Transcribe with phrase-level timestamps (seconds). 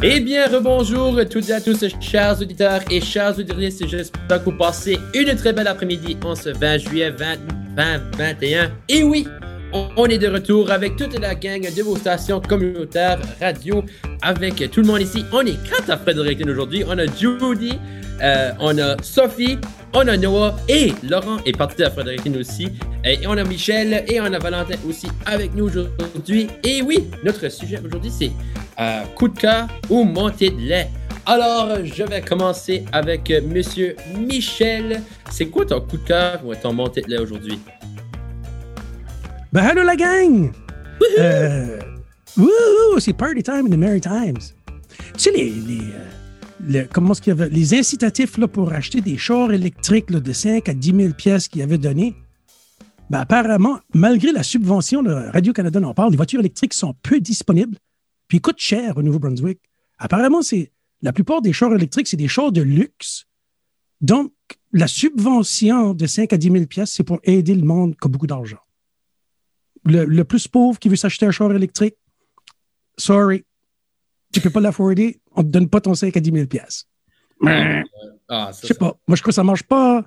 [0.00, 3.82] Eh bien, rebonjour toutes et à tous, chers auditeurs et chers auditrices.
[3.84, 8.70] J'espère que vous passez une très belle après-midi en ce 20 juillet 2021.
[8.88, 9.26] Et oui,
[9.72, 13.84] on est de retour avec toute la gang de vos stations communautaires radio,
[14.22, 15.24] avec tout le monde ici.
[15.32, 16.84] On est quatre à Fredericton aujourd'hui.
[16.86, 17.78] On a Judy,
[18.22, 19.58] euh, on a Sophie,
[19.94, 22.68] on a Noah et Laurent est parti à Fredericton aussi.
[23.04, 26.48] Et on a Michel et on a Valentin aussi avec nous aujourd'hui.
[26.64, 28.32] Et oui, notre sujet aujourd'hui c'est
[28.80, 30.88] euh, coup de cœur ou montée de lait.
[31.26, 35.02] Alors, je vais commencer avec euh, Monsieur Michel.
[35.30, 37.58] C'est quoi ton coup de cœur ou ton montée de lait aujourd'hui?
[39.50, 40.52] Ben, hello la gang!
[41.18, 41.80] Euh,
[42.98, 44.52] c'est party time in the Merry Times.
[45.14, 49.00] Tu sais, les, les, euh, comment ce qu'il y avait, les incitatifs là, pour acheter
[49.00, 52.14] des chars électriques là, de 5 à 10 000 pièces qu'ils avaient donné,
[53.08, 57.78] ben, apparemment, malgré la subvention de Radio-Canada en parle, les voitures électriques sont peu disponibles,
[58.28, 59.60] puis coûtent cher au Nouveau-Brunswick.
[59.96, 63.24] Apparemment, c'est la plupart des chars électriques, c'est des chars de luxe.
[64.02, 64.30] Donc,
[64.74, 68.10] la subvention de 5 à 10 000 pièces, c'est pour aider le monde qui a
[68.10, 68.58] beaucoup d'argent
[69.84, 71.96] le, plus pauvre qui veut s'acheter un char électrique,
[72.96, 73.44] sorry,
[74.32, 76.86] tu peux pas l'afforder, on ne te donne pas ton 5 à 10 000 pièces.
[78.28, 78.98] Ah, je sais pas.
[79.06, 80.04] Moi, je crois que ça ne marche pas.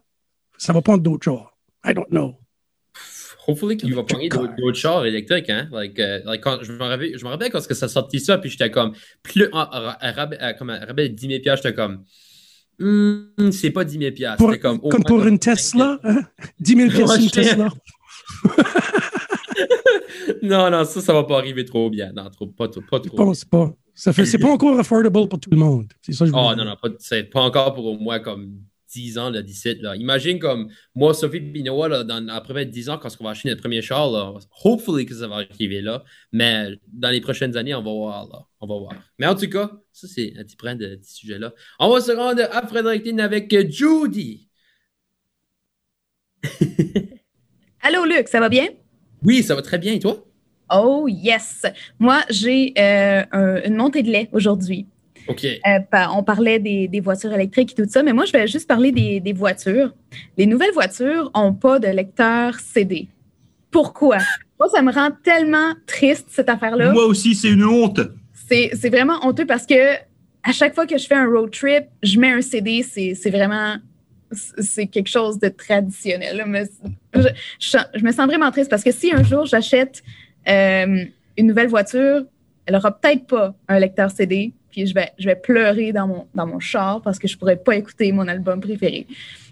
[0.57, 1.57] Ça va prendre d'autres chars.
[1.85, 2.35] I don't know.
[3.47, 5.67] Hopefully qu'il va prendre d'autres chars électriques, hein?
[5.71, 8.51] Like, uh, like quand, je me rappelle, je me rappelle quand ça sortit ça, puis
[8.51, 12.03] j'étais comme, plus, comme, rabais de 10 000 pièces, j'étais comme,
[12.77, 14.37] hmm, c'est pas 10 000 pièces.
[14.61, 16.21] Comme, comme pour une Tesla, hein?
[16.59, 17.69] 10 000 pièces une Tesla.
[20.41, 22.11] non, non, ça, ça va pas arriver trop bien.
[22.13, 23.03] Non, trop, pas, pas trop.
[23.03, 23.73] Je pense pas.
[23.93, 25.91] Ça fait, c'est pas encore affordable pour tout le monde.
[26.01, 28.61] C'est ça, je Oh, non, non, pas, c'est pas encore pour moi comme
[28.93, 29.81] 10 ans, là, 17.
[29.81, 29.95] Là.
[29.95, 33.61] Imagine comme moi, Sophie Binoa, là, dans, après 10 ans, quand on va acheter notre
[33.61, 34.33] premier char, là,
[34.63, 36.03] hopefully que ça va arriver là.
[36.31, 38.27] Mais dans les prochaines années, on va voir.
[38.27, 38.45] Là.
[38.59, 38.93] On va voir.
[39.19, 41.53] Mais en tout cas, ça, c'est un petit point de, ce sujet-là.
[41.79, 44.49] On va se rendre à Fredericton avec Judy.
[47.81, 48.67] Allô, Luc, ça va bien?
[49.23, 49.93] Oui, ça va très bien.
[49.93, 50.25] Et toi?
[50.73, 51.63] Oh, yes.
[51.99, 54.87] Moi, j'ai euh, une montée de lait aujourd'hui.
[55.27, 55.45] OK.
[55.45, 55.79] Euh,
[56.13, 59.33] on parlait des, voitures électriques et tout ça, mais moi, je vais juste parler des,
[59.33, 59.93] voitures.
[60.37, 63.07] Les nouvelles voitures n'ont pas de lecteur CD.
[63.69, 64.17] Pourquoi?
[64.59, 66.91] Moi, ça me rend tellement triste, cette affaire-là.
[66.91, 68.01] Moi aussi, c'est une honte.
[68.33, 69.95] C'est vraiment honteux parce que
[70.43, 72.83] à chaque fois que je fais un road trip, je mets un CD.
[72.83, 73.77] C'est vraiment
[74.57, 76.43] c'est quelque chose de traditionnel.
[77.13, 80.03] je, me sens vraiment triste parce que si un jour j'achète
[80.47, 81.05] euh,
[81.37, 82.23] une nouvelle voiture,
[82.65, 86.27] elle aura peut-être pas un lecteur CD, puis je vais, je vais pleurer dans mon,
[86.33, 89.05] dans mon char parce que je pourrais pas écouter mon album préféré.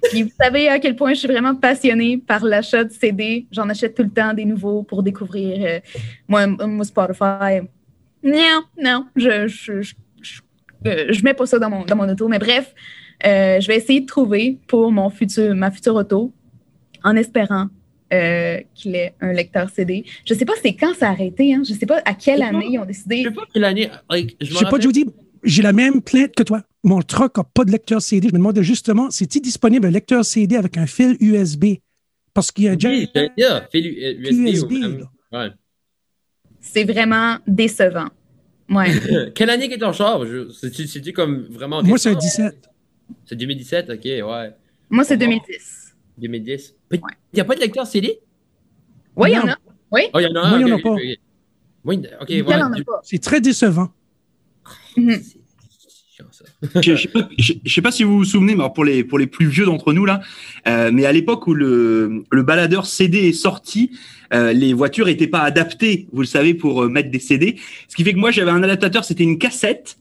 [0.04, 3.46] Puis vous savez à quel point je suis vraiment passionnée par l'achat de CD.
[3.52, 5.58] J'en achète tout le temps des nouveaux pour découvrir.
[5.66, 5.80] Euh,
[6.28, 7.68] moi, moi, Spotify,
[8.24, 9.94] non, non, je, je, je,
[10.82, 12.28] je, mets pas ça dans mon, dans mon auto.
[12.28, 12.74] Mais bref,
[13.26, 16.32] euh, je vais essayer de trouver pour mon futur, ma future auto
[17.04, 17.68] en espérant
[18.14, 20.04] euh, qu'il ait un lecteur CD.
[20.26, 21.54] Je ne sais pas c'est quand ça a arrêté.
[21.54, 21.62] Hein?
[21.66, 23.24] Je ne sais pas à quelle année ils ont décidé.
[23.24, 23.90] Je ne sais pas quelle année.
[24.12, 25.06] je ne sais pas, Judy.
[25.44, 26.64] J'ai la même plainte que toi.
[26.84, 28.28] Mon truck n'a pas de lecteur CD.
[28.28, 31.66] Je me demandais justement, c'est-il disponible un lecteur CD avec un fil USB?
[32.34, 34.72] Parce qu'il y a déjà oui, un fil USB.
[35.32, 35.50] ouais.
[36.62, 38.10] C'est vraiment décevant.
[38.70, 39.32] Ouais.
[39.36, 40.22] quelle année est ton char?
[40.54, 41.82] C'est-tu comme vraiment.
[41.84, 42.70] Moi, c'est un 17.
[43.26, 44.52] C'est 2017, ok, ouais.
[44.90, 45.89] Moi, c'est 2010.
[46.20, 46.76] 2010.
[46.92, 47.02] Il
[47.34, 48.20] n'y a pas de lecteur CD?
[49.16, 49.58] Oui, il y en a.
[49.92, 50.02] Oui.
[50.14, 50.50] Oh, il y en a un.
[50.50, 50.96] Moi, il n'y en a pas.
[51.86, 52.84] Oui, ok, ouais.
[53.04, 53.90] C'est très décevant.
[54.98, 55.20] Mhm.
[56.82, 59.66] je ne sais, pas si vous vous souvenez, mais pour les, pour les plus vieux
[59.66, 60.20] d'entre nous, là,
[60.68, 63.92] euh, mais à l'époque où le, le baladeur CD est sorti,
[64.34, 67.58] euh, les voitures n'étaient pas adaptées, vous le savez, pour euh, mettre des CD.
[67.88, 69.98] Ce qui fait que moi, j'avais un adaptateur, c'était une cassette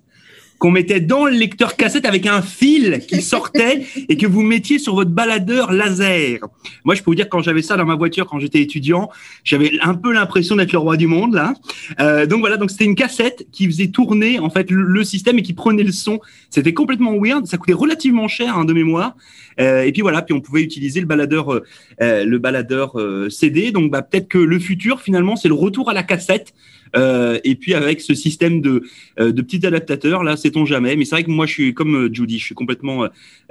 [0.59, 4.79] qu'on mettait dans le lecteur cassette avec un fil qui sortait et que vous mettiez
[4.79, 6.41] sur votre baladeur laser.
[6.85, 9.11] Moi, je peux vous dire quand j'avais ça dans ma voiture quand j'étais étudiant,
[9.45, 11.55] j'avais un peu l'impression d'être le roi du monde là.
[12.01, 15.43] Euh, donc voilà, donc c'était une cassette qui faisait tourner en fait le, système et
[15.43, 16.21] qui prenait le son.
[16.51, 19.15] C'était complètement weird, ça coûtait relativement cher hein, de mémoire.
[19.61, 23.73] Euh, et puis voilà, puis on pouvait utiliser le baladeur, euh, le baladeur euh, CD.
[23.73, 26.55] Donc bah, peut-être que le futur finalement c'est le retour à la cassette.
[26.97, 28.83] Euh, et puis avec ce système de,
[29.21, 30.97] euh, de petits adaptateurs, là, sait-on jamais.
[30.97, 33.07] Mais c'est vrai que moi, je suis comme euh, Judy, je suis complètement,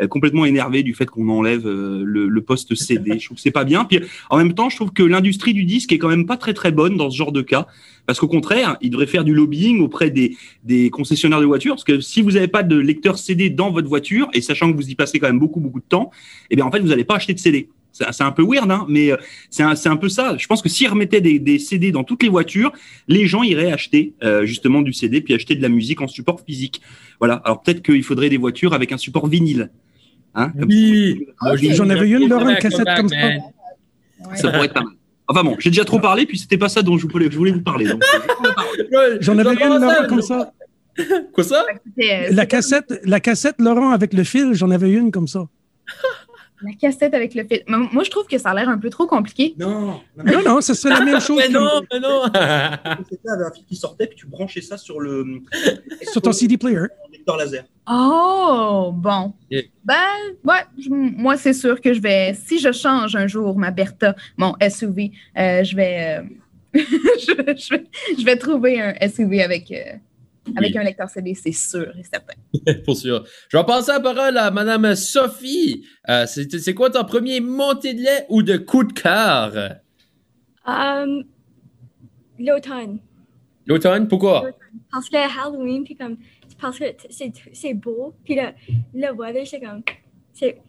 [0.09, 3.19] complètement énervé du fait qu'on enlève le, le, poste CD.
[3.19, 3.85] Je trouve que c'est pas bien.
[3.85, 3.99] Puis
[4.29, 6.71] en même temps, je trouve que l'industrie du disque est quand même pas très très
[6.71, 7.67] bonne dans ce genre de cas.
[8.05, 11.73] Parce qu'au contraire, il devrait faire du lobbying auprès des, des concessionnaires de voitures.
[11.73, 14.77] Parce que si vous n'avez pas de lecteur CD dans votre voiture, et sachant que
[14.77, 16.11] vous y passez quand même beaucoup beaucoup de temps,
[16.49, 17.69] eh bien en fait, vous n'allez pas acheter de CD
[18.11, 19.17] C'est un peu weird, hein, mais euh,
[19.49, 20.35] c'est un, un, peu ça.
[20.37, 22.71] Je pense que s'ils remettaient des, des, CD dans toutes les voitures,
[23.07, 26.41] les gens iraient acheter euh, justement du CD puis acheter de la musique en support
[26.41, 26.81] physique.
[27.19, 27.35] Voilà.
[27.45, 29.69] Alors peut-être qu'il faudrait des voitures avec un support vinyle.
[30.35, 31.27] Hein, oui.
[31.55, 33.15] J'en avais une, Laurent, une cassette comme ça.
[34.35, 34.93] Ça pourrait être pas mal.
[35.29, 37.51] Enfin bon, j'ai déjà trop parlé, puis c'était pas ça dont je voulais, je voulais
[37.51, 37.85] vous parler.
[39.19, 40.53] J'en avais une, Laurent, comme ça.
[41.33, 41.65] Quoi ça?
[42.31, 45.47] La cassette, la cassette, Laurent, avec le fil, j'en avais une comme ça.
[46.61, 47.63] La cassette avec le fil.
[47.67, 49.53] Moi, je trouve que ça a l'air un peu trop compliqué.
[49.59, 51.37] Non, non, non, ce serait la même chose.
[51.37, 52.23] mais non, mais non.
[53.09, 55.41] C'était un fil qui sortait, puis tu branchais ça sur le.
[56.11, 56.85] Sur ton CD player.
[57.11, 57.63] Lecteur laser.
[57.89, 59.33] Oh, bon.
[59.83, 59.95] Ben,
[60.43, 62.33] ouais, moi, c'est sûr que je vais.
[62.33, 66.23] Si je change un jour ma Bertha, mon SUV, euh, je, vais, euh,
[66.73, 67.55] je, vais,
[68.17, 69.71] je, vais, trouver un SUV avec.
[69.71, 69.93] Euh,
[70.55, 72.33] avec un lecteur CD, c'est sûr et certain.
[72.85, 73.23] Pour sûr.
[73.49, 75.85] Je vais passer la parole à Madame Sophie.
[76.09, 79.79] Euh, c'est quoi ton premier montée de lait ou de coup de cœur?
[80.65, 81.23] Um,
[82.39, 82.99] L'automne.
[83.65, 84.07] L'automne?
[84.07, 84.49] Pourquoi?
[84.91, 86.17] Parce que Halloween, puis comme,
[86.59, 86.85] parce que
[87.53, 88.49] c'est beau, puis le,
[88.93, 89.83] le weather, c'est comme,
[90.33, 90.61] c'est,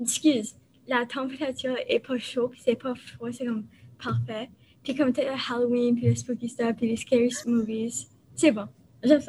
[0.00, 0.54] excuse,
[0.86, 3.64] la température est pas chaude, c'est pas froid, c'est comme
[4.02, 4.50] parfait.
[4.82, 5.12] Puis comme
[5.48, 8.68] Halloween, puis le spooky stuff, puis les scary movies, c'est bon.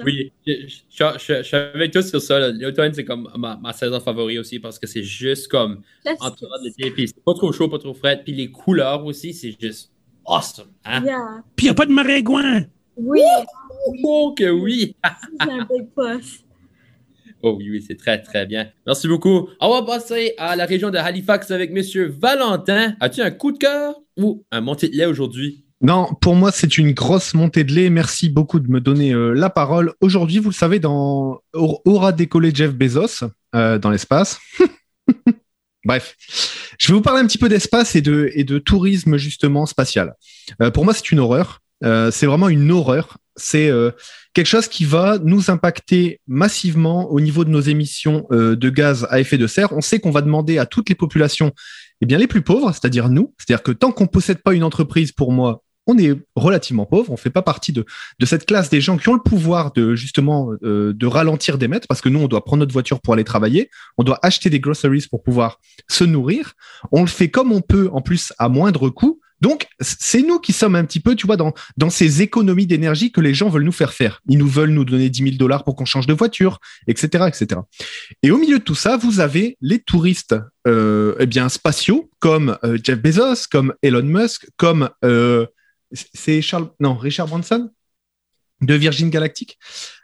[0.06, 2.51] Oui, je, suis avec toi sur ça.
[2.51, 5.81] L'automne, c'est comme ma, saison favorite aussi parce que c'est juste comme
[6.19, 9.56] entre l'été, puis c'est pas trop chaud, pas trop frais, puis les couleurs aussi, c'est
[9.60, 9.92] juste
[10.25, 10.68] awesome.
[10.86, 11.01] Hein?
[11.56, 12.66] Puis il n'y a pas de maringouin.
[12.98, 13.22] Oui.
[14.04, 14.95] Oh, que oui.
[15.42, 15.88] c'est un big.
[17.42, 18.72] Oh oui, oui, c'est très, très bien.
[18.88, 19.50] Merci beaucoup.
[19.60, 22.95] On va passer à la région de Halifax avec Monsieur Valentin.
[23.00, 25.64] As-tu un coup de cœur ou un montée de lait aujourd'hui?
[25.81, 27.89] Non, pour moi, c'est une grosse montée de lait.
[27.89, 29.94] Merci beaucoup de me donner euh, la parole.
[30.00, 31.42] Aujourd'hui, vous le savez, dans...
[31.54, 34.39] aura décollé Jeff Bezos euh, dans l'espace.
[35.86, 36.16] Bref,
[36.80, 40.16] je vais vous parler un petit peu d'espace et de, et de tourisme justement spatial.
[40.62, 41.62] Euh, pour moi, c'est une horreur.
[41.83, 43.18] c'est vraiment une horreur.
[43.38, 43.69] C'est
[44.33, 49.19] quelque chose qui va nous impacter massivement au niveau de nos émissions de gaz à
[49.19, 49.74] effet de serre.
[49.74, 51.51] On sait qu'on va demander à toutes les populations
[52.01, 55.12] eh bien, les plus pauvres, c'est-à-dire nous, c'est-à-dire que tant qu'on possède pas une entreprise,
[55.12, 57.85] pour moi, on est relativement pauvre, on fait pas partie de,
[58.19, 61.67] de cette classe des gens qui ont le pouvoir de justement euh, de ralentir des
[61.67, 64.49] mètres parce que nous on doit prendre notre voiture pour aller travailler, on doit acheter
[64.49, 65.59] des groceries pour pouvoir
[65.89, 66.53] se nourrir,
[66.91, 69.19] on le fait comme on peut en plus à moindre coût.
[69.41, 73.11] Donc c'est nous qui sommes un petit peu, tu vois, dans dans ces économies d'énergie
[73.11, 74.21] que les gens veulent nous faire faire.
[74.29, 77.61] Ils nous veulent nous donner 10 000 dollars pour qu'on change de voiture, etc., etc.
[78.23, 80.35] Et au milieu de tout ça, vous avez les touristes,
[80.67, 85.45] euh, eh bien spatiaux comme euh, Jeff Bezos, comme Elon Musk, comme euh,
[85.91, 87.69] c'est Charles, non, Richard Branson
[88.61, 89.57] de Virgin Galactic.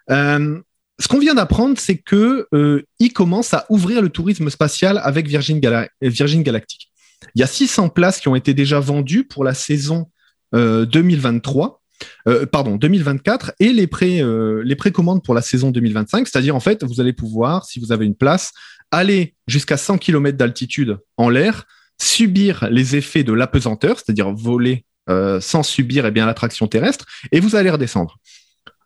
[0.10, 0.60] Euh,
[1.00, 5.28] ce qu'on vient d'apprendre, c'est que euh, il commence à ouvrir le tourisme spatial avec
[5.28, 5.60] Virgin,
[6.02, 6.92] Virgin Galactic.
[7.36, 10.10] Il y a 600 places qui ont été déjà vendues pour la saison
[10.54, 11.82] 2023.
[12.28, 14.22] Euh, pardon, 2024 et les pré
[14.64, 18.06] les précommandes pour la saison 2025, c'est-à-dire en fait, vous allez pouvoir, si vous avez
[18.06, 18.52] une place,
[18.90, 21.66] aller jusqu'à 100 km d'altitude en l'air,
[22.02, 27.40] subir les effets de l'apesanteur, c'est-à-dire voler euh, sans subir eh bien l'attraction terrestre, et
[27.40, 28.18] vous allez redescendre.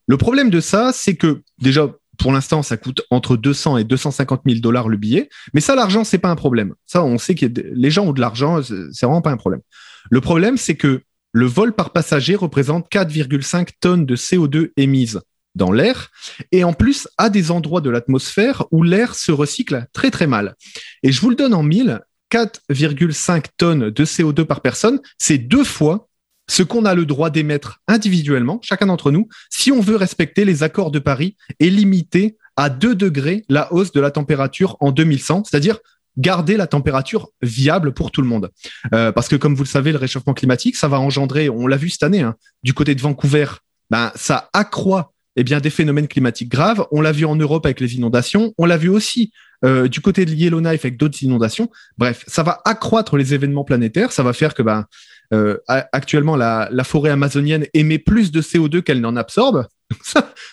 [0.08, 4.42] Le problème de ça, c'est que déjà, pour l'instant, ça coûte entre 200 et 250
[4.46, 6.74] 000 dollars le billet, mais ça, l'argent, c'est pas un problème.
[6.86, 9.62] Ça, on sait que les gens ont de l'argent, c'est vraiment pas un problème.
[10.10, 11.02] Le problème, c'est que
[11.32, 15.22] le vol par passager représente 4,5 tonnes de CO2 émises
[15.56, 16.10] dans l'air
[16.52, 20.56] et en plus à des endroits de l'atmosphère où l'air se recycle très très mal.
[21.04, 22.02] Et je vous le donne en mille,
[22.32, 26.08] 4,5 tonnes de CO2 par personne, c'est deux fois
[26.48, 30.64] ce qu'on a le droit d'émettre individuellement, chacun d'entre nous, si on veut respecter les
[30.64, 35.44] accords de Paris et limiter à 2 degrés la hausse de la température en 2100,
[35.46, 35.80] c'est-à-dire
[36.18, 38.50] garder la température viable pour tout le monde.
[38.94, 41.78] Euh, parce que comme vous le savez, le réchauffement climatique, ça va engendrer, on l'a
[41.78, 43.48] vu cette année, hein, du côté de Vancouver,
[43.90, 46.86] ben, ça accroît eh bien, des phénomènes climatiques graves.
[46.92, 48.54] On l'a vu en Europe avec les inondations.
[48.58, 49.32] On l'a vu aussi
[49.66, 51.70] euh, du côté de Yellowknife avec d'autres inondations.
[51.98, 54.12] Bref, ça va accroître les événements planétaires.
[54.12, 54.86] Ça va faire que ben,
[55.34, 59.68] euh, actuellement la, forêt amazonienne émet plus de CO2 qu'elle n'en absorbe.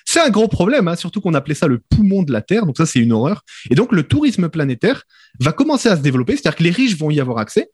[0.04, 2.66] C'est un gros problème, hein, surtout qu'on appelait ça le poumon de la Terre.
[2.66, 3.42] Donc ça, c'est une horreur.
[3.70, 5.04] Et donc le tourisme planétaire
[5.40, 7.70] va commencer à se développer, c'est-à-dire que les riches vont y avoir accès.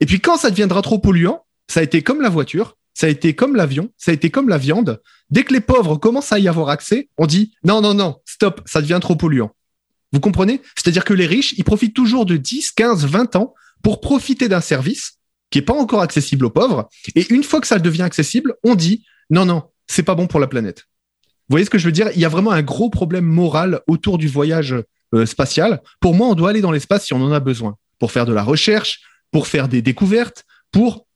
[0.00, 3.10] Et puis quand ça deviendra trop polluant, ça a été comme la voiture, ça a
[3.10, 5.00] été comme l'avion, ça a été comme la viande.
[5.30, 8.62] Dès que les pauvres commencent à y avoir accès, on dit non, non, non, stop,
[8.66, 9.52] ça devient trop polluant.
[10.12, 10.62] Vous comprenez?
[10.76, 14.60] C'est-à-dire que les riches, ils profitent toujours de 10, 15, 20 ans pour profiter d'un
[14.60, 15.18] service
[15.50, 16.88] qui n'est pas encore accessible aux pauvres.
[17.14, 20.40] Et une fois que ça devient accessible, on dit non, non, c'est pas bon pour
[20.40, 20.84] la planète.
[21.48, 22.10] Vous voyez ce que je veux dire?
[22.14, 24.74] Il y a vraiment un gros problème moral autour du voyage
[25.14, 25.80] euh, spatial.
[26.00, 28.32] Pour moi, on doit aller dans l'espace si on en a besoin, pour faire de
[28.32, 29.00] la recherche,
[29.30, 31.06] pour faire des découvertes, pour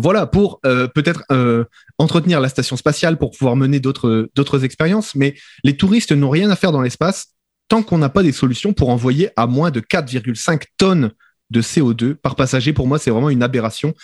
[0.00, 1.64] voilà, pour euh, peut-être euh,
[1.98, 5.14] entretenir la station spatiale pour pouvoir mener d'autres d'autres expériences.
[5.16, 7.34] Mais les touristes n'ont rien à faire dans l'espace
[7.68, 11.12] tant qu'on n'a pas des solutions pour envoyer à moins de 4,5 tonnes
[11.50, 12.72] de CO2 par passager.
[12.72, 13.94] Pour moi, c'est vraiment une aberration.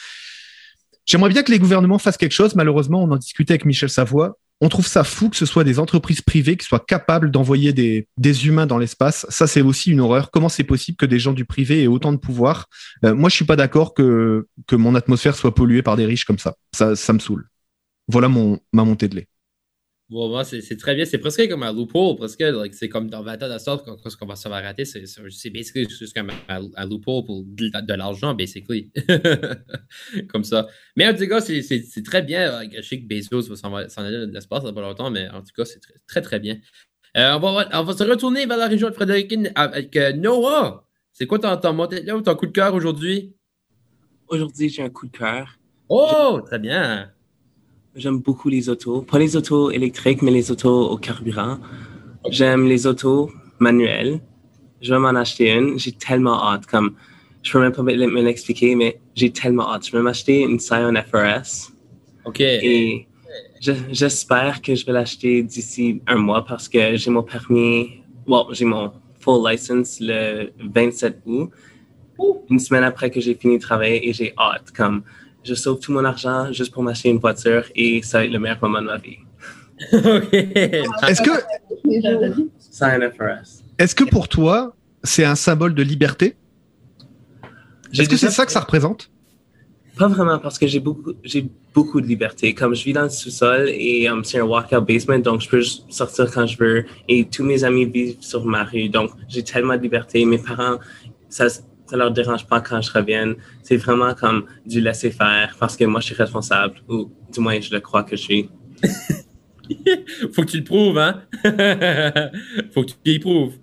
[1.06, 2.54] J'aimerais bien que les gouvernements fassent quelque chose.
[2.54, 4.38] Malheureusement, on en discutait avec Michel Savoie.
[4.60, 8.46] On trouve ça fou que ce soit des entreprises privées qui soient capables d'envoyer des,
[8.46, 9.26] humains dans l'espace.
[9.28, 10.30] Ça, c'est aussi une horreur.
[10.30, 12.66] Comment c'est possible que des gens du privé aient autant de pouvoir?
[13.04, 16.38] Euh, Moi, je suis pas d'accord que, mon atmosphère soit polluée par des riches comme
[16.38, 16.54] ça.
[16.74, 17.48] Ça, ça me saoule.
[18.08, 19.28] Voilà ma montée de lait.
[20.10, 21.06] Bon, moi, c'est très bien.
[21.06, 22.16] C'est presque comme un loophole.
[22.16, 25.88] Presque, like, c'est comme dans 20 ans de sorte, va se faire rater, c'est basically
[25.88, 28.92] juste comme un, un loophole pour de, de l'argent, basically.
[30.28, 30.68] comme ça.
[30.96, 32.52] Mais en tout cas, c'est très bien.
[32.52, 33.56] Like, Je sais que Bezos va
[33.88, 36.40] s'en aller de l'espace dans pas longtemps, mais en tout cas, c'est très, très, très
[36.40, 36.58] bien.
[37.16, 40.86] Euh, on, va, on va se retourner vers la région de Fredericton avec euh, Noah.
[41.12, 43.36] C'est quoi ton, ton, ou ton coup de cœur aujourd'hui?
[44.28, 45.58] Aujourd'hui, j'ai un coup de cœur.
[45.88, 47.13] Oh, très bien.
[47.96, 49.02] J'aime beaucoup les autos.
[49.02, 51.58] Pas les autos électriques, mais les autos au carburant.
[52.28, 54.20] J'aime les autos manuelles.
[54.80, 55.78] Je vais m'en acheter une.
[55.78, 56.66] J'ai tellement hâte.
[56.66, 56.94] Comme,
[57.42, 59.86] je peux même pas me l'expliquer, mais j'ai tellement hâte.
[59.86, 61.72] Je vais m'acheter une Scion FRS.
[62.24, 62.40] OK.
[62.40, 63.06] Et
[63.60, 68.02] je- j'espère que je vais l'acheter d'ici un mois parce que j'ai mon permis.
[68.26, 71.50] Bon, j'ai mon full license le 27 août.
[72.50, 74.70] Une semaine après que j'ai fini de travailler et j'ai hâte.
[74.76, 75.02] Comme,
[75.44, 78.38] je sauve tout mon argent juste pour m'acheter une voiture et ça va être le
[78.38, 79.18] meilleur moment de ma vie.
[79.92, 80.32] OK.
[80.32, 81.30] Est-ce que,
[82.58, 83.62] Scion FRS.
[83.78, 86.36] est-ce que pour toi, c'est un symbole de liberté?
[87.92, 89.10] Est-ce que c'est ça que ça représente?
[89.96, 92.52] Pas vraiment parce que j'ai beaucoup, j'ai beaucoup de liberté.
[92.52, 95.62] Comme je vis dans le sous-sol et um, c'est un walkout basement, donc je peux
[95.62, 98.88] sortir quand je veux et tous mes amis vivent sur ma rue.
[98.88, 100.24] Donc j'ai tellement de liberté.
[100.24, 100.78] Mes parents,
[101.28, 101.46] ça,
[101.86, 103.34] ça leur dérange pas quand je revienne.
[103.62, 107.60] C'est vraiment comme du laisser faire parce que moi je suis responsable ou du moins
[107.60, 108.48] je le crois que je suis.
[110.32, 111.22] Faut que tu le prouves, hein?
[112.72, 113.56] Faut que tu y prouves.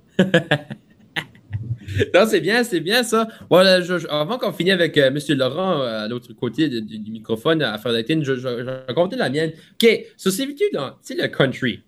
[2.13, 3.28] non, c'est bien, c'est bien ça.
[3.50, 5.20] Voilà, je- je- avant qu'on finisse avec euh, M.
[5.38, 9.51] Laurent euh, à l'autre côté du, microphone à faire je, je, je raconter la mienne.
[9.74, 11.84] OK, ça c'est venu dans, le country.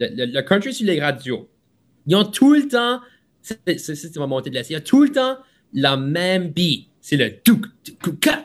[0.00, 1.50] Le, country sur les radios.
[2.06, 3.00] Ils ont tout le temps,
[3.42, 5.36] c'est ma montée de la il y a tout le temps
[5.72, 6.88] la même beat.
[7.00, 7.30] C'est le
[8.20, 8.44] kat.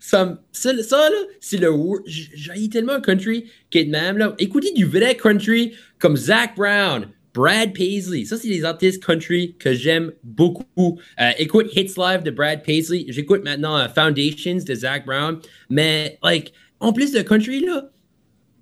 [0.00, 1.68] Ça, ça, là, c'est le.
[1.68, 4.34] wor- j- J'haïs tellement un country de même, là.
[4.38, 8.24] Écoutez du vrai country comme Zach Brown, Brad Paisley.
[8.24, 10.98] Ça, c'est les artistes country que j'aime beaucoup.
[11.20, 13.04] Euh, écoute Hits Live de Brad Paisley.
[13.08, 15.38] J'écoute maintenant euh, Foundations de Zach Brown.
[15.68, 17.90] Mais, like, en plus de country, là,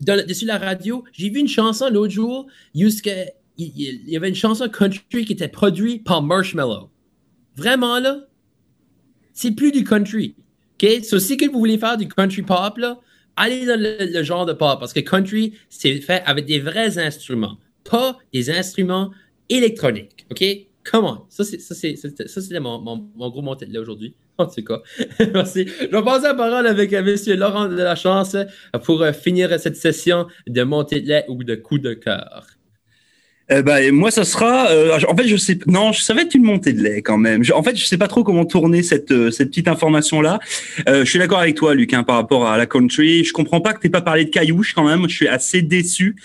[0.00, 3.26] dans dessus la radio, j'ai vu une chanson l'autre jour, jusqu'à-
[3.58, 6.90] il, y avait une chanson country qui était produite par Marshmello.
[7.56, 8.20] Vraiment, là,
[9.32, 10.36] c'est plus du country.
[10.80, 11.04] OK?
[11.04, 12.98] So, si que vous voulez faire du country pop, là,
[13.36, 17.58] allez dans le, genre de pop, parce que country, c'est fait avec des vrais instruments,
[17.84, 19.10] pas des instruments
[19.48, 20.24] électroniques.
[20.30, 20.44] OK?
[20.84, 21.22] Come on.
[21.28, 24.14] Ça, c'est, mon, mon, mon gros monté de là aujourd'hui.
[24.38, 24.80] En tout cas,
[25.34, 25.66] merci.
[25.66, 27.38] Je vais passer la parole avec euh, M.
[27.38, 28.36] Laurent de la Chance
[28.84, 32.46] pour euh, finir cette session de montée de lait ou de coup de cœur.
[33.50, 34.70] Bah, et moi, ça sera.
[34.70, 35.58] euh, en fait, je sais.
[35.66, 37.42] Non, ça va être une montée de lait quand même.
[37.54, 40.38] En fait, je sais pas trop comment tourner cette euh, cette petite information là.
[40.86, 43.24] Euh, je suis d'accord avec toi, Luc, hein, par rapport à la country.
[43.24, 45.08] Je comprends pas que t'aies pas parlé de caillouche quand même.
[45.08, 46.16] Je suis assez déçu.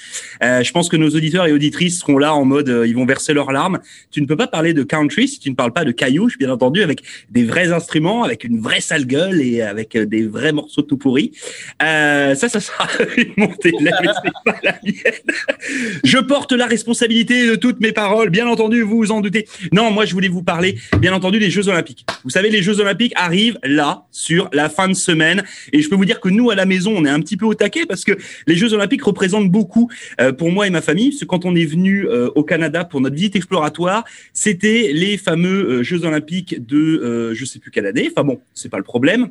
[0.43, 3.05] Euh, je pense que nos auditeurs et auditrices seront là en mode, euh, ils vont
[3.05, 3.79] verser leurs larmes.
[4.11, 6.49] Tu ne peux pas parler de country si tu ne parles pas de caillouche, bien
[6.49, 10.81] entendu, avec des vrais instruments, avec une vraie sale gueule et avec des vrais morceaux
[10.81, 11.31] tout pourris.
[11.79, 16.01] Ça, ça sera une montée de lait, mais pas la mienne.
[16.03, 19.47] Je porte la responsabilité de toutes mes paroles, bien entendu, vous vous en doutez.
[19.71, 22.05] Non, moi, je voulais vous parler, bien entendu, des Jeux Olympiques.
[22.23, 25.43] Vous savez, les Jeux Olympiques arrivent là, sur la fin de semaine.
[25.71, 27.45] Et je peux vous dire que nous, à la maison, on est un petit peu
[27.45, 28.13] au taquet parce que
[28.47, 29.89] les Jeux Olympiques représentent beaucoup
[30.19, 31.09] euh, pour moi et ma famille.
[31.09, 35.17] Parce que quand on est venu euh, au Canada pour notre visite exploratoire, c'était les
[35.17, 38.09] fameux euh, Jeux Olympiques de, euh, je sais plus quelle année.
[38.11, 39.29] Enfin bon, c'est pas le problème.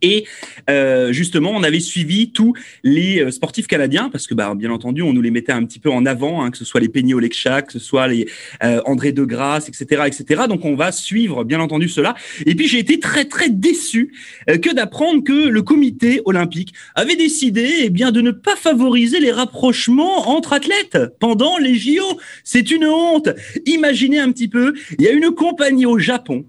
[0.00, 0.24] Et
[0.70, 5.02] euh, justement, on avait suivi tous les euh, sportifs canadiens parce que, bah, bien entendu,
[5.02, 7.14] on nous les mettait un petit peu en avant, hein, que ce soit les Penny
[7.14, 8.28] Olekchak, que ce soit les
[8.62, 10.42] euh, André Degrasse, etc., etc.
[10.48, 12.14] Donc, on va suivre, bien entendu, cela.
[12.46, 14.12] Et puis, j'ai été très, très déçu
[14.46, 19.32] que d'apprendre que le Comité olympique avait décidé, eh bien, de ne pas favoriser les
[19.32, 22.18] rapprochements entre athlètes pendant les JO.
[22.44, 23.28] C'est une honte.
[23.66, 26.44] Imaginez un petit peu, il y a une compagnie au Japon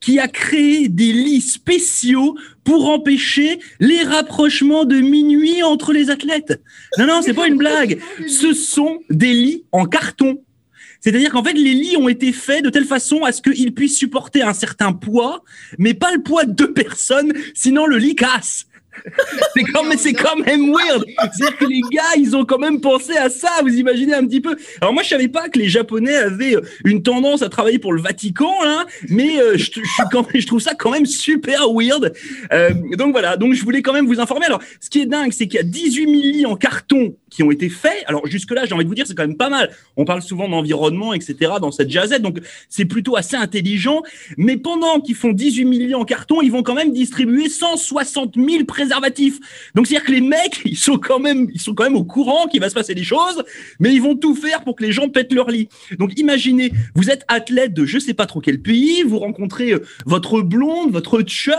[0.00, 6.60] qui a créé des lits spéciaux pour empêcher les rapprochements de minuit entre les athlètes.
[6.98, 8.00] Non, non, c'est pas une blague.
[8.26, 10.42] Ce sont des lits en carton.
[11.00, 13.98] C'est-à-dire qu'en fait, les lits ont été faits de telle façon à ce qu'ils puissent
[13.98, 15.44] supporter un certain poids,
[15.78, 18.66] mais pas le poids de deux personnes, sinon le lit casse
[19.56, 21.04] c'est quand, même, c'est quand même weird.
[21.06, 23.50] C'est-à-dire que les gars, ils ont quand même pensé à ça.
[23.62, 24.56] Vous imaginez un petit peu.
[24.80, 27.92] Alors moi, je savais pas que les Japonais avaient euh, une tendance à travailler pour
[27.92, 32.12] le Vatican, là, mais euh, je, je, quand, je, trouve ça quand même super weird.
[32.52, 33.36] Euh, donc voilà.
[33.36, 34.46] Donc je voulais quand même vous informer.
[34.46, 37.42] Alors, ce qui est dingue, c'est qu'il y a 18 000 lits en carton qui
[37.42, 38.02] ont été faits.
[38.06, 39.70] Alors jusque là, j'ai envie de vous dire, c'est quand même pas mal.
[39.96, 41.52] On parle souvent d'environnement, etc.
[41.60, 42.38] dans cette jazette, donc
[42.70, 44.02] c'est plutôt assez intelligent.
[44.38, 48.36] Mais pendant qu'ils font 18 000 lits en carton, ils vont quand même distribuer 160
[48.36, 49.38] 000 préservatifs.
[49.74, 52.46] Donc c'est-à-dire que les mecs, ils sont quand même, ils sont quand même au courant
[52.46, 53.44] qu'il va se passer des choses,
[53.80, 55.68] mais ils vont tout faire pour que les gens pètent leur lit.
[55.98, 59.80] Donc imaginez, vous êtes athlète de je sais pas trop quel pays, vous rencontrez euh,
[60.06, 61.54] votre blonde, votre chum,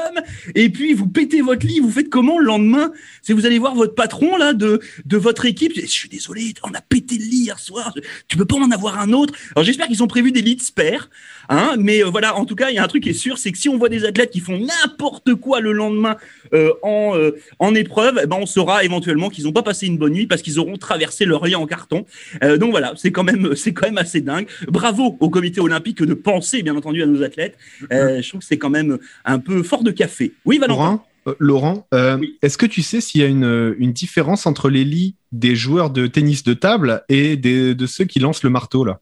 [0.55, 2.91] et puis vous pétez votre lit, vous faites comment le lendemain?
[3.21, 5.66] C'est vous allez voir votre patron là de de votre équipe.
[5.75, 7.93] Je suis désolé, on a pété le lit hier soir.
[8.27, 9.33] Tu peux pas en avoir un autre.
[9.55, 11.09] Alors j'espère qu'ils ont prévu des lits spare,
[11.49, 11.75] hein.
[11.77, 13.51] Mais euh, voilà, en tout cas, il y a un truc qui est sûr, c'est
[13.51, 16.17] que si on voit des athlètes qui font n'importe quoi le lendemain
[16.53, 19.97] euh, en, euh, en épreuve, eh ben on saura éventuellement qu'ils n'ont pas passé une
[19.97, 22.05] bonne nuit parce qu'ils auront traversé leur lit en carton.
[22.41, 24.47] Donc voilà, c'est quand même quand même assez dingue.
[24.67, 27.57] Bravo au comité olympique de penser bien entendu à nos athlètes.
[27.91, 30.33] Je trouve que c'est quand même un peu fort de café.
[30.45, 31.03] Oui, Valentin.
[31.27, 34.83] Euh, Laurent euh, est-ce que tu sais s'il y a une, une différence entre les
[34.83, 38.85] lits des joueurs de tennis de table et des, de ceux qui lancent le marteau
[38.85, 38.99] là?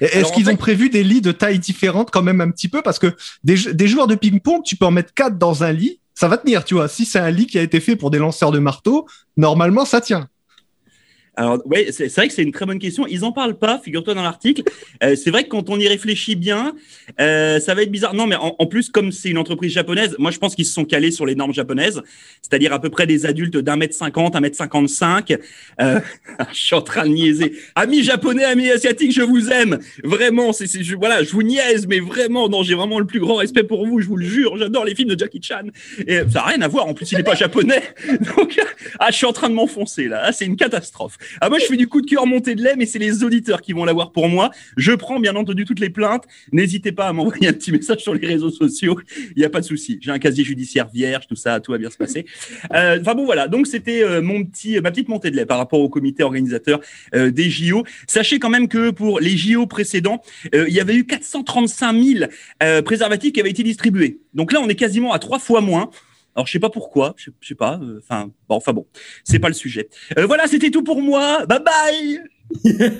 [0.00, 2.80] Est-ce qu'ils fait- ont prévu des lits de taille différente quand même un petit peu?
[2.80, 3.14] Parce que
[3.44, 6.38] des, des joueurs de ping-pong, tu peux en mettre quatre dans un lit, ça va
[6.38, 6.88] tenir, tu vois.
[6.88, 10.00] Si c'est un lit qui a été fait pour des lanceurs de marteau, normalement ça
[10.00, 10.28] tient.
[11.40, 13.06] Alors, ouais, c'est vrai que c'est une très bonne question.
[13.06, 14.62] Ils en parlent pas, figure-toi dans l'article.
[15.02, 16.74] Euh, c'est vrai que quand on y réfléchit bien,
[17.18, 18.12] euh, ça va être bizarre.
[18.12, 20.84] Non, mais en, plus, comme c'est une entreprise japonaise, moi je pense qu'ils se sont
[20.84, 22.02] calés sur les normes japonaises,
[22.42, 25.34] c'est-à-dire à peu près des adultes d'un mètre cinquante, un mètre cinquante-cinq.
[25.80, 26.00] Euh,
[26.52, 27.54] je suis en train de niaiser.
[27.74, 29.78] Amis japonais, amis asiatiques, je vous aime.
[30.04, 33.36] Vraiment, c'est- je, voilà, je vous niaise, mais vraiment, non, j'ai vraiment le plus grand
[33.36, 34.58] respect pour vous, je vous le jure.
[34.58, 35.68] J'adore les films de Jackie Chan.
[36.06, 36.86] Et ça n'a rien à voir.
[36.86, 37.82] En plus, il n'est pas japonais.
[38.36, 38.60] Donc,
[38.98, 40.20] ah, je suis en train de m'enfoncer là.
[40.24, 41.16] Ah, c'est une catastrophe.
[41.40, 43.60] Ah, moi, je fais du coup de cœur montée de lait, mais c'est les auditeurs
[43.60, 44.50] qui vont l'avoir pour moi.
[44.76, 46.24] Je prends bien entendu toutes les plaintes.
[46.52, 49.00] N'hésitez pas à m'envoyer un petit message sur les réseaux sociaux.
[49.36, 49.98] Il n'y a pas de souci.
[50.00, 52.24] J'ai un casier judiciaire vierge, tout ça, tout va bien se passer.
[52.74, 53.48] Euh, Enfin bon, voilà.
[53.48, 56.80] Donc, c'était euh, mon petit, ma petite montée de lait par rapport au comité organisateur
[57.14, 57.84] euh, des JO.
[58.06, 60.22] Sachez quand même que pour les JO précédents,
[60.54, 62.30] euh, il y avait eu 435 000
[62.62, 64.20] euh, préservatifs qui avaient été distribués.
[64.34, 65.90] Donc là, on est quasiment à trois fois moins.
[66.34, 67.78] Alors je sais pas pourquoi, je, je sais pas.
[67.82, 68.86] euh, Enfin bon, enfin bon,
[69.24, 69.88] c'est pas le sujet.
[70.18, 71.44] Euh, voilà, c'était tout pour moi.
[71.46, 72.20] Bye bye.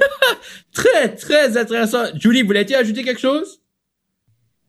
[0.73, 2.05] Très, très intéressant.
[2.15, 3.61] Julie, voulais-tu ajouter quelque chose?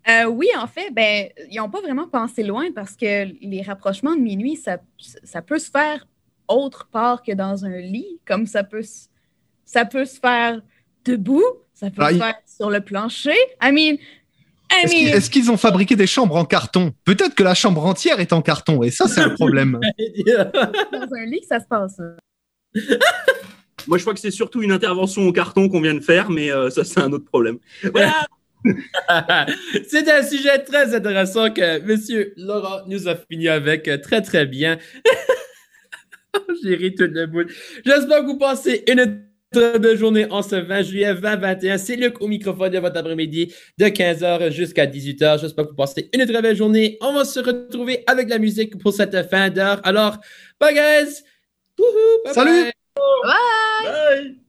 [0.10, 4.16] Euh, oui, en fait, ben, ils n'ont pas vraiment pensé loin parce que les rapprochements
[4.16, 4.80] de minuit, ça,
[5.24, 6.08] ça peut se faire
[6.48, 9.08] autre part que dans un lit, comme ça peut, se-
[9.64, 10.60] ça peut se faire
[11.06, 11.44] debout,
[11.74, 13.36] ça peut Ah, se faire sur le plancher.
[13.62, 13.98] I mean,
[14.84, 16.94] Est-ce qu'ils mean, est-ce qu'ils ont fabriqué des chambres en carton?
[17.06, 19.80] Peut-être que la chambre entière est en carton, et ça c'est un problème.
[20.28, 22.00] dans un lit, ça se passe.
[23.88, 26.52] Moi, je crois que c'est surtout une intervention au carton qu'on vient de faire, mais
[26.52, 27.58] euh, ça, c'est un autre problème.
[27.92, 28.28] Voilà.
[29.88, 34.46] C'est un sujet très intéressant que Monsieur Laurent nous a fini avec euh, très très
[34.46, 34.78] bien.
[36.64, 37.50] J'ai ri tout le bout.
[37.84, 41.78] J'espère que vous passez une très belle journée en ce 20 juillet 2021.
[41.78, 45.42] C'est Luc au microphone de votre après-midi de 15h jusqu'à 18h.
[45.42, 46.98] J'espère que vous passez une très belle journée.
[47.02, 49.82] On va se retrouver avec la musique pour cette fin d'heure.
[49.84, 50.18] Alors,
[50.60, 51.22] bye guys!
[51.78, 52.72] Bye Salut!
[52.96, 53.34] bye.
[53.84, 54.41] Bye.